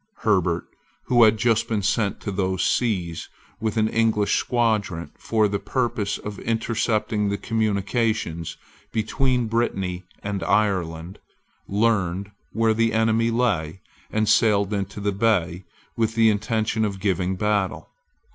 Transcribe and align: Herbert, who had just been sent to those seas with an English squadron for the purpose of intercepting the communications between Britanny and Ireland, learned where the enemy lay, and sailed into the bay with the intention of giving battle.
Herbert, 0.23 0.65
who 1.05 1.21
had 1.25 1.37
just 1.37 1.67
been 1.67 1.83
sent 1.83 2.19
to 2.21 2.31
those 2.31 2.63
seas 2.65 3.29
with 3.59 3.77
an 3.77 3.87
English 3.87 4.35
squadron 4.39 5.11
for 5.15 5.47
the 5.47 5.59
purpose 5.59 6.17
of 6.17 6.39
intercepting 6.39 7.29
the 7.29 7.37
communications 7.37 8.57
between 8.91 9.45
Britanny 9.47 10.01
and 10.23 10.41
Ireland, 10.41 11.19
learned 11.67 12.31
where 12.51 12.73
the 12.73 12.93
enemy 12.93 13.29
lay, 13.29 13.81
and 14.11 14.27
sailed 14.27 14.73
into 14.73 14.99
the 14.99 15.11
bay 15.11 15.65
with 15.95 16.15
the 16.15 16.31
intention 16.31 16.83
of 16.83 16.99
giving 16.99 17.35
battle. 17.35 17.91